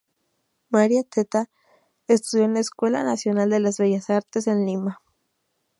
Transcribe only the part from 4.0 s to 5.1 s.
Artes en Lima.